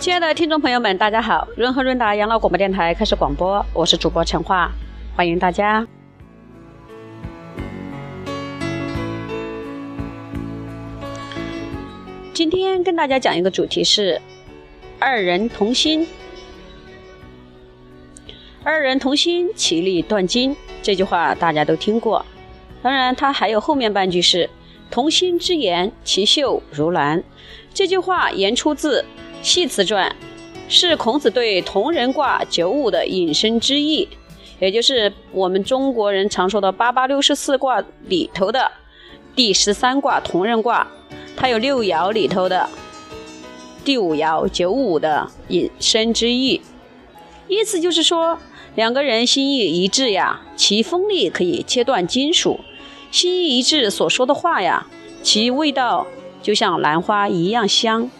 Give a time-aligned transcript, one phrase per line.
[0.00, 1.46] 亲爱的听众朋友们，大家好！
[1.54, 4.72] 润和润达养老广播电台开始广播，我是主播陈化，
[5.14, 5.86] 欢迎大家。
[12.32, 14.18] 今天跟大家讲一个主题是
[14.98, 16.08] “二人同心”。
[18.64, 20.56] 二人同心，其利断金。
[20.80, 22.24] 这句话大家都听过。
[22.80, 24.48] 当然，它还有后面半句是
[24.90, 27.22] “同心之言，其秀如兰”。
[27.74, 29.02] 这句话言出自
[29.42, 30.08] 《系辞传》，
[30.68, 34.08] 是孔子对同人卦九五的引申之意，
[34.58, 38.70] 也就是我们中国人常说的八八六十四卦里头的
[39.34, 40.86] 第十三卦同人卦。
[41.36, 42.68] 它有六爻里头的
[43.82, 46.60] 第五爻九五的引申之意，
[47.48, 48.38] 意思就是说
[48.74, 52.60] 两个人心意一致呀，其锋利可以切断金属；
[53.10, 54.86] 心意一致所说的话呀，
[55.22, 56.06] 其味道
[56.42, 58.10] 就像兰花一样香。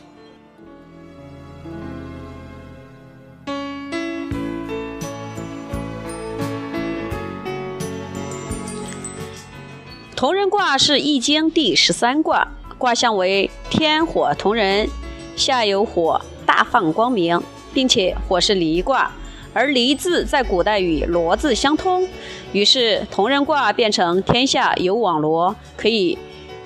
[10.20, 12.46] 同人卦是易经第十三卦。
[12.76, 14.86] 卦象为天火同人，
[15.34, 17.40] 下有火大放光明，
[17.72, 19.10] 并且火是离卦，
[19.54, 22.06] 而离字在古代与罗字相通，
[22.52, 26.18] 于是同人卦变成天下有网罗，可以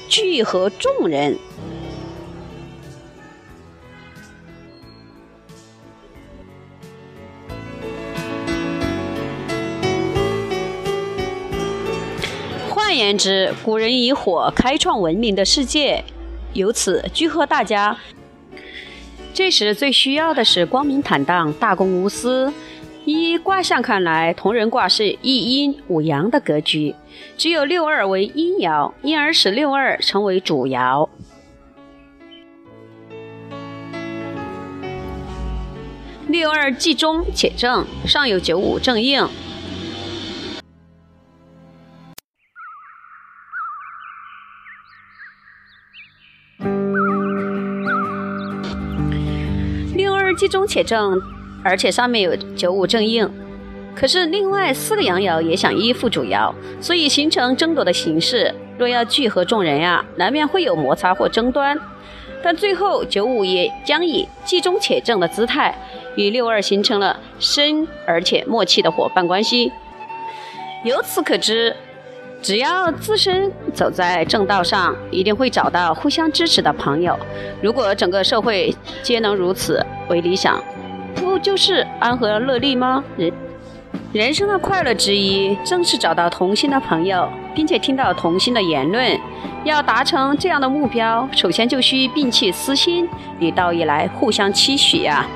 [0.09, 1.39] 聚合众人。
[12.95, 16.05] 换言之，古人以火开创文明的世界，
[16.53, 17.99] 由此聚合大家。
[19.33, 22.53] 这时最需要的是光明坦荡、大公无私。
[23.05, 26.95] 依卦象看来，同人卦是一阴五阳的格局，
[27.37, 31.09] 只有六二为阴爻，因而使六二成为主爻。
[36.29, 39.29] 六二既中且正，上有九五正应。
[50.35, 51.21] 既中且正，
[51.63, 53.31] 而且上面有九五正应。
[53.95, 58.55] 可是另外四个阳爻也想依附主爻，所以形成争夺的形式。
[58.77, 61.79] 若要聚合众人呀，难免会有摩擦或争端。
[62.43, 65.79] 但最后九五也将以既中且正的姿态，
[66.17, 69.71] 与六二形成了深而且默契的伙伴关系。
[70.85, 71.77] 由此可知。
[72.45, 77.19] 只要自身走在正道上，一定会找到互相支持的朋友。
[77.63, 80.63] 如果整个社会皆能如此为理想，
[81.15, 83.03] 不就是安和乐利吗？
[83.17, 83.33] 人
[84.13, 89.19] 人生的快乐之一，正是找到同心的朋友，并且听到同心的言论。
[89.65, 93.09] 要达成这样的目标，首先就需摒弃私心，
[93.41, 95.27] 与道义来互相期许呀。